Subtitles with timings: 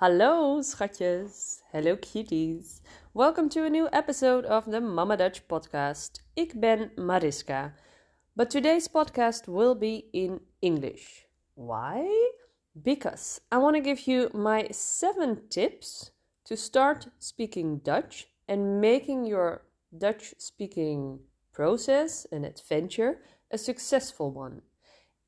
[0.00, 2.82] Hallo schatjes, hello cuties.
[3.14, 6.22] Welcome to a new episode of the Mama Dutch podcast.
[6.36, 7.74] Ik ben Mariska,
[8.36, 11.26] but today's podcast will be in English.
[11.56, 12.06] Why?
[12.80, 16.12] Because I want to give you my seven tips
[16.44, 21.18] to start speaking Dutch and making your Dutch speaking
[21.52, 23.18] process and adventure
[23.50, 24.62] a successful one.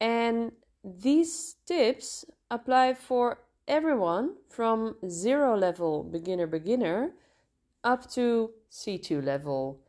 [0.00, 0.52] And
[0.84, 3.38] these tips apply for
[3.70, 7.12] everyone from zero level beginner beginner
[7.84, 9.80] up to C2 level.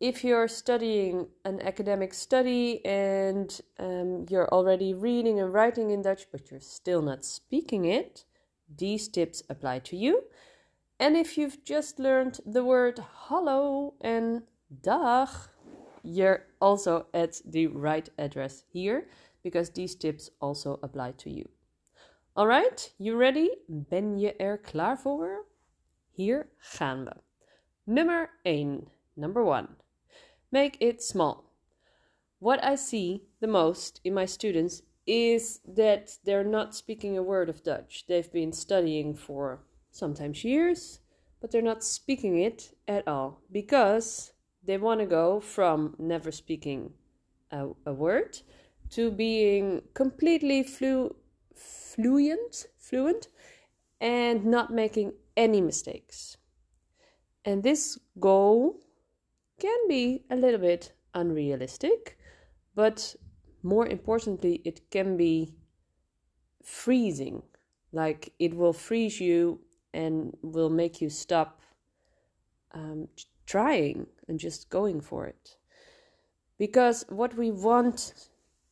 [0.00, 3.48] If you're studying an academic study and
[3.78, 8.24] um, you're already reading and writing in Dutch, but you're still not speaking it,
[8.76, 10.24] these tips apply to you.
[10.98, 14.42] And if you've just learned the word hallo and
[14.82, 15.28] dag,
[16.02, 19.06] you're also at the right address here
[19.44, 21.48] because these tips also apply to you.
[22.38, 23.48] Alright, you ready?
[23.66, 25.46] Ben je er klaar voor?
[26.10, 27.12] Hier gaan we.
[27.84, 28.88] Nummer 1.
[29.12, 29.66] Number 1.
[30.48, 31.44] Make it small.
[32.38, 37.48] What I see the most in my students is that they're not speaking a word
[37.48, 38.04] of Dutch.
[38.06, 41.00] They've been studying for sometimes years,
[41.40, 46.92] but they're not speaking it at all because they want to go from never speaking
[47.50, 48.42] a, a word
[48.90, 51.16] to being completely flu-
[51.58, 53.28] fluent, fluent
[54.00, 56.36] and not making any mistakes.
[57.44, 58.80] And this goal
[59.60, 62.18] can be a little bit unrealistic,
[62.74, 63.16] but
[63.62, 65.54] more importantly, it can be
[66.62, 67.42] freezing.
[67.92, 69.60] Like it will freeze you
[69.92, 71.60] and will make you stop
[72.72, 73.08] um,
[73.46, 75.56] trying and just going for it.
[76.58, 78.28] Because what we want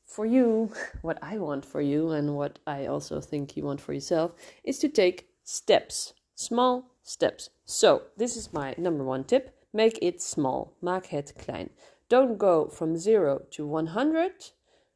[0.06, 3.92] for you, what I want for you, and what I also think you want for
[3.92, 4.32] yourself,
[4.64, 7.50] is to take steps, small steps.
[7.64, 10.72] So, this is my number one tip make it small.
[10.82, 11.70] Maak het klein.
[12.08, 14.52] Don't go from 0 to 100,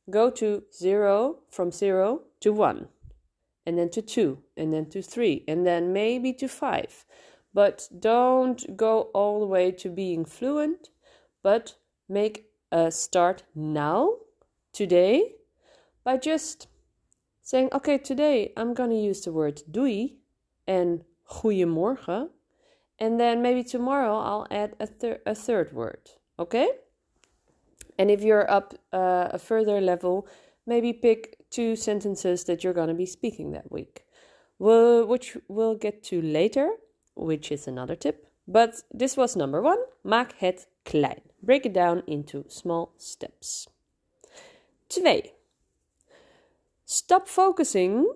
[0.09, 2.89] go to 0 from 0 to 1,
[3.67, 7.05] and then to 2, and then to 3, and then maybe to 5.
[7.53, 10.91] But don't go all the way to being fluent,
[11.43, 11.75] but
[12.09, 14.15] make a start now
[14.73, 15.35] today
[16.05, 16.69] by just
[17.43, 20.15] saying, okay, today I'm going to use the word doei
[20.67, 22.31] and goeiemorgen.
[22.99, 26.11] And then maybe tomorrow I'll add a, thir- a third word.
[26.39, 26.69] Okay?
[27.99, 30.27] And if you're up uh, a further level,
[30.67, 34.05] maybe pick two sentences that you're going to be speaking that week,
[34.59, 36.71] well, which we'll get to later,
[37.15, 38.27] which is another tip.
[38.47, 39.79] But this was number one.
[40.05, 41.21] Maak het klein.
[41.43, 43.69] Break it down into small steps.
[44.91, 45.23] 2.
[46.85, 48.13] Stop focusing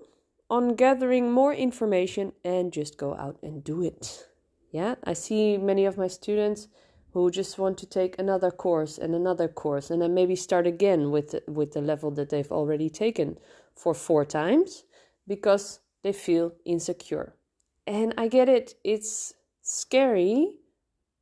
[0.51, 4.27] on gathering more information and just go out and do it.
[4.71, 6.69] Yeah, I see many of my students
[7.13, 11.13] who just want to take another course and another course and then maybe start again
[11.13, 13.39] with with the level that they've already taken
[13.75, 14.85] for four times
[15.27, 17.35] because they feel insecure.
[17.87, 18.75] And I get it.
[18.83, 20.57] It's scary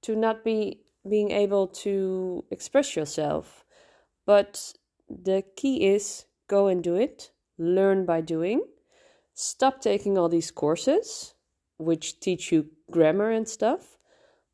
[0.00, 3.64] to not be being able to express yourself.
[4.24, 4.72] But
[5.22, 8.62] the key is go and do it, learn by doing.
[9.34, 11.34] Stop taking all these courses,
[11.78, 13.98] which teach you grammar and stuff,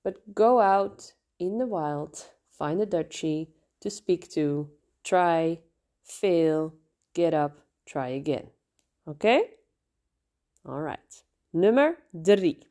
[0.05, 3.49] but go out in the wild, find a Dutchie
[3.81, 4.69] to speak to,
[5.05, 5.59] try,
[6.05, 6.75] fail,
[7.15, 8.49] get up, try again.
[9.07, 9.51] Okay?
[10.67, 11.23] All right.
[11.53, 12.63] Nummer three.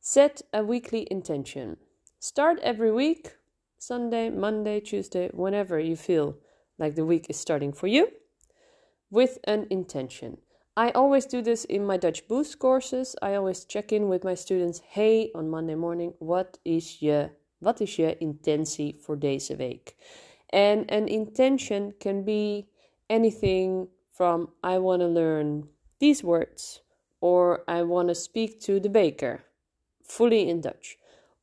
[0.00, 1.76] Set a weekly intention.
[2.18, 3.36] Start every week,
[3.78, 6.36] Sunday, Monday, Tuesday, whenever you feel
[6.78, 8.08] like the week is starting for you,
[9.10, 10.38] with an intention.
[10.76, 13.16] I always do this in my Dutch Boost courses.
[13.20, 14.80] I always check in with my students.
[14.80, 17.30] Hey, on Monday morning, what is je,
[17.60, 19.96] wat is je intentie voor deze week?
[20.50, 22.66] And an intention can be
[23.08, 25.68] anything from I want to learn
[25.98, 26.82] these words,
[27.20, 29.44] or I want to speak to the baker,
[30.02, 30.96] fully in Dutch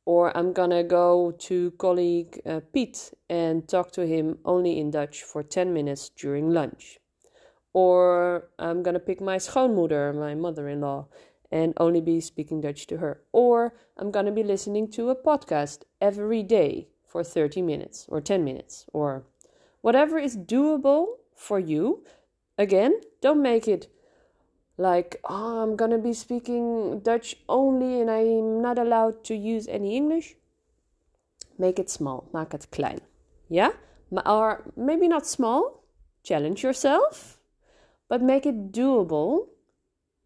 [0.06, 5.22] or I'm gonna go to colleague uh, Pete and talk to him only in Dutch
[5.24, 6.98] for 10 minutes during lunch.
[7.74, 11.08] Or I'm gonna pick my schoonmoeder, my mother in law,
[11.50, 13.20] and only be speaking Dutch to her.
[13.32, 18.44] Or I'm gonna be listening to a podcast every day for 30 minutes or 10
[18.44, 19.24] minutes or
[19.80, 22.04] whatever is doable for you.
[22.56, 23.88] Again, don't make it
[24.76, 29.96] like oh, i'm gonna be speaking dutch only and i'm not allowed to use any
[29.96, 30.36] english
[31.58, 33.00] make it small maak het klein
[33.48, 33.72] yeah
[34.24, 35.82] or maybe not small
[36.22, 37.38] challenge yourself
[38.08, 39.48] but make it doable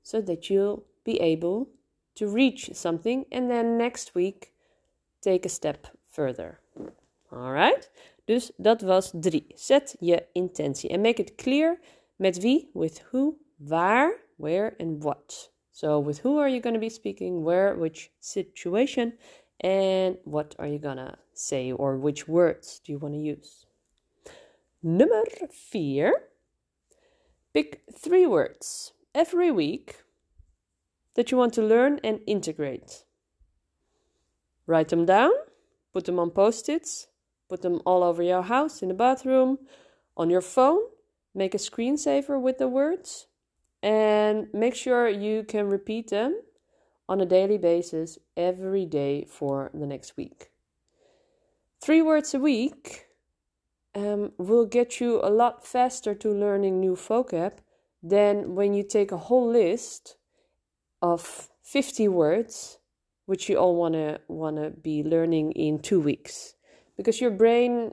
[0.03, 1.69] so that you'll be able
[2.15, 4.53] to reach something and then next week
[5.21, 6.61] take a step further.
[7.33, 7.91] Alright?
[8.25, 9.47] Dus dat was drie.
[9.55, 11.79] Zet je intentie and make it clear
[12.17, 15.49] met wie, with who, waar, where and what.
[15.73, 19.15] So with who are you going to be speaking, where, which situation
[19.61, 23.67] and what are you going to say or which words do you want to use?
[24.83, 25.23] Number
[25.73, 26.13] 4.
[27.53, 30.03] Pick three words every week
[31.15, 33.05] that you want to learn and integrate.
[34.67, 35.33] Write them down,
[35.93, 37.09] put them on post its,
[37.49, 39.59] put them all over your house, in the bathroom,
[40.17, 40.81] on your phone.
[41.35, 43.27] Make a screensaver with the words
[43.83, 46.41] and make sure you can repeat them
[47.09, 50.51] on a daily basis every day for the next week.
[51.81, 53.07] Three words a week
[53.95, 57.55] um, will get you a lot faster to learning new vocab
[58.03, 60.17] than when you take a whole list
[61.03, 62.79] of 50 words
[63.27, 66.55] which you all want to want to be learning in 2 weeks
[66.97, 67.93] because your brain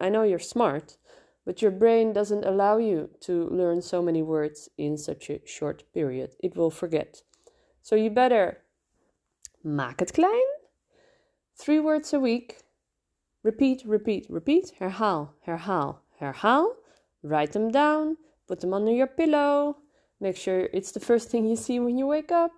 [0.00, 0.96] I know you're smart
[1.44, 5.84] but your brain doesn't allow you to learn so many words in such a short
[5.92, 6.36] period.
[6.40, 7.22] It will forget.
[7.82, 8.58] So you better
[9.64, 10.48] maak het klein.
[11.56, 12.58] 3 words a week.
[13.42, 14.72] Repeat repeat repeat.
[14.78, 16.76] Herhaal herhaal herhaal.
[17.22, 18.16] Write them down.
[18.46, 19.76] Put them under your pillow.
[20.20, 22.52] Make sure it's the first thing you see when you wake up.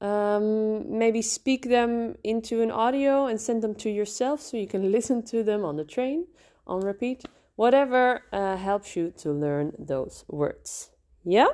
[0.00, 4.92] Um, maybe speak them into an audio and send them to yourself so you can
[4.92, 6.26] listen to them on the train.
[6.66, 7.24] On repeat.
[7.58, 10.90] Whatever uh, helps you to learn those words.
[11.24, 11.48] Yeah?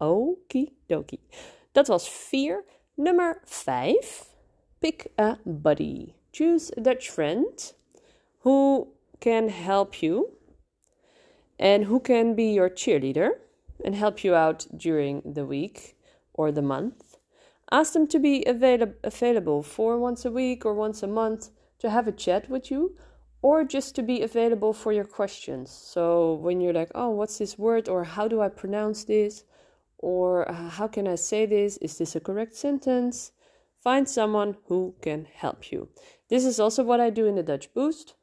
[0.00, 1.20] Okie dokie.
[1.74, 2.64] Dat was vier.
[2.96, 4.28] Nummer vijf.
[4.80, 6.14] Pick a buddy.
[6.32, 7.74] Choose a Dutch friend
[8.44, 8.88] who
[9.20, 10.38] can help you
[11.58, 13.32] and who can be your cheerleader
[13.84, 15.98] and help you out during the week
[16.32, 17.18] or the month.
[17.70, 21.50] Ask them to be avail- available for once a week or once a month
[21.80, 22.96] to have a chat with you
[23.44, 25.70] or just to be available for your questions.
[25.70, 27.90] So when you're like, oh, what's this word?
[27.90, 29.44] Or how do I pronounce this?
[29.98, 31.76] Or uh, how can I say this?
[31.82, 33.32] Is this a correct sentence?
[33.76, 35.88] Find someone who can help you.
[36.30, 38.14] This is also what I do in the Dutch Boost.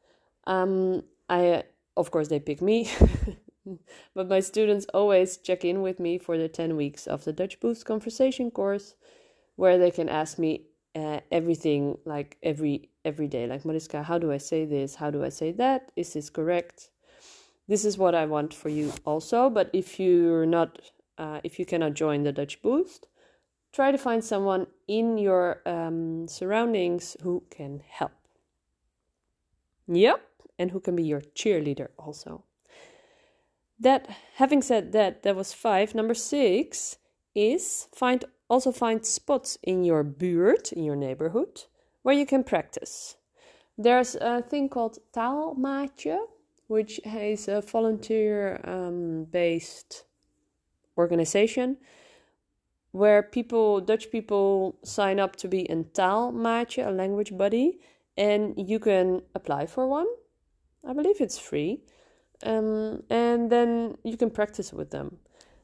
[0.47, 1.65] Um, I,
[1.95, 2.89] of course, they pick me
[4.15, 7.59] but my students always check in with me for the 10 weeks of the Dutch
[7.59, 8.95] Boost conversation course
[9.56, 10.65] where they can ask me
[10.95, 13.47] uh, everything like every every day.
[13.47, 14.95] Like Mariska how do I say this?
[14.95, 15.91] How do I say that?
[15.95, 16.89] Is this correct?
[17.67, 20.79] This is what I want for you also but if you're not
[21.17, 23.07] uh, if you cannot join the Dutch Boost
[23.71, 28.11] try to find someone in your um, surroundings who can help.
[29.88, 30.21] Yep
[30.61, 32.43] and who can be your cheerleader also.
[33.79, 35.95] That having said that that was five.
[35.95, 36.97] Number six
[37.33, 41.63] is find also find spots in your buurt in your neighborhood
[42.03, 43.15] where you can practice.
[43.77, 46.18] There's a thing called taalmaatje
[46.68, 50.03] which is a volunteer um, based
[50.98, 51.77] organization
[52.92, 57.80] where people dutch people sign up to be in taalmaatje a language buddy
[58.18, 60.07] and you can apply for one.
[60.86, 61.83] I believe it's free.
[62.44, 65.18] Um, and then you can practice with them.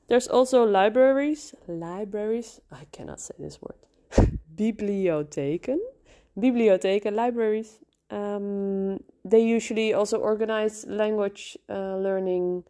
[0.07, 3.77] There's also libraries, libraries, I cannot say this word,
[4.55, 5.79] bibliotheken,
[6.39, 7.79] bibliotheken, libraries.
[8.09, 12.63] Um, they usually also organize language uh, learning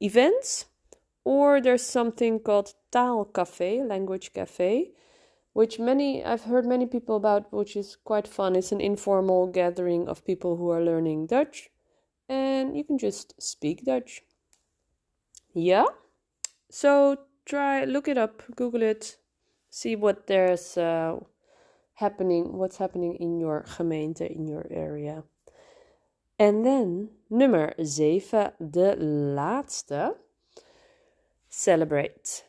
[0.00, 0.66] events,
[1.24, 4.92] or there's something called Taalcafé, language cafe,
[5.52, 8.54] which many I've heard many people about, which is quite fun.
[8.54, 11.70] It's an informal gathering of people who are learning Dutch
[12.28, 14.22] and you can just speak Dutch.
[15.54, 15.86] Yeah?
[16.70, 19.16] So try, look it up, Google it,
[19.70, 21.18] see what there's uh,
[21.94, 25.24] happening, what's happening in your gemeente, in your area.
[26.38, 28.96] En dan nummer 7, de
[29.34, 30.16] laatste.
[31.48, 32.44] Celebrate.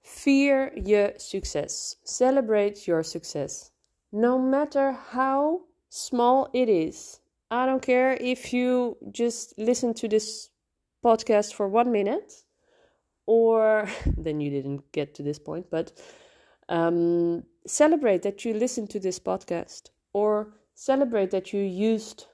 [0.00, 1.98] Vier je succes.
[2.02, 3.70] Celebrate your success.
[4.10, 7.20] No matter how small it is.
[7.50, 10.50] I don't care if you just listen to this
[11.04, 12.41] podcast for one minute,
[13.26, 15.92] or then you didn't get to this point, but
[16.68, 22.26] um, celebrate that you listened to this podcast, or celebrate that you used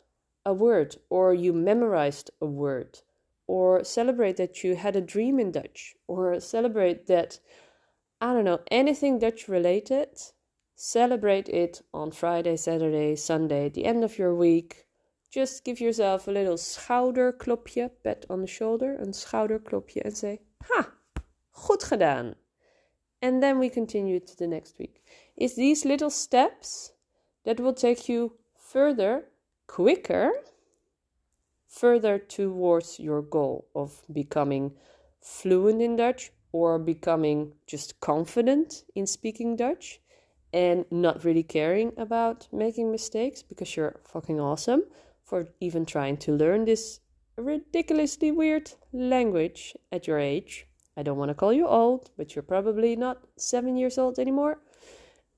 [0.45, 3.01] a word, or you memorized a word,
[3.47, 7.39] or celebrate that you had a dream in Dutch, or celebrate that,
[8.21, 10.09] I don't know, anything Dutch related.
[10.81, 14.87] Celebrate it on Friday, Saturday, Sunday, the end of your week
[15.31, 20.93] Just give yourself a little schouderklopje, pat on the shoulder, een schouderklopje and say, ha,
[21.53, 22.35] goed gedaan.
[23.21, 25.03] and then we continue to the next week.
[25.37, 26.93] It's these little steps
[27.45, 29.25] that will take you further,
[29.67, 30.31] quicker,
[31.67, 34.73] further towards your goal of becoming
[35.21, 40.01] fluent in Dutch or becoming just confident in speaking Dutch
[40.53, 44.83] and not really caring about making mistakes because you're fucking awesome
[45.25, 47.01] for even trying to learn this
[47.39, 50.67] ridiculously weird language at your age.
[50.97, 54.59] I don't want to call you old, but you're probably not seven years old anymore.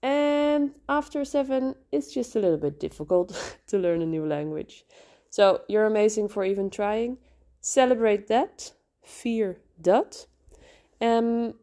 [0.02, 4.84] And after seven, it's just a little bit difficult to learn a new language.
[5.28, 7.18] So you're amazing for even trying.
[7.60, 8.72] Celebrate that.
[9.02, 10.26] Fear that.
[11.00, 11.54] Um,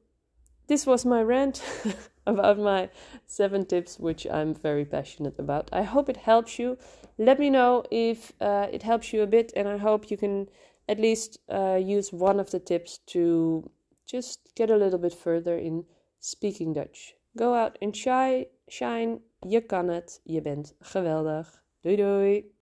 [0.67, 1.63] this was my rant
[2.27, 2.89] about my
[3.25, 5.69] seven tips, which I'm very passionate about.
[5.74, 6.77] I hope it helps you.
[7.17, 10.50] Let me know if uh, it helps you a bit, and I hope you can
[10.88, 13.69] at least uh, use one of the tips to
[14.05, 15.86] just get a little bit further in
[16.19, 17.15] speaking Dutch.
[17.36, 19.22] Go out and shy, shine.
[19.48, 20.22] Je kan het.
[20.24, 21.63] Je bent geweldig.
[21.81, 22.56] Doei doei.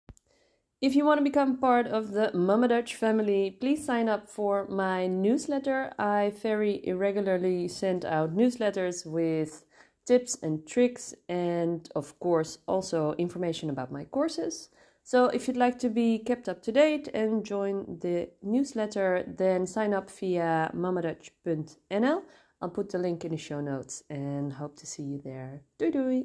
[0.85, 4.69] If you want to become part of the Mama Dutch family, please sign up for
[4.69, 5.95] my newsletter.
[5.99, 9.65] I very irregularly send out newsletters with
[10.05, 14.69] tips and tricks, and of course, also information about my courses.
[15.03, 19.67] So, if you'd like to be kept up to date and join the newsletter, then
[19.67, 22.23] sign up via mamadutch.nl.
[22.61, 25.63] I'll put the link in the show notes and hope to see you there.
[25.79, 26.25] Doei doei!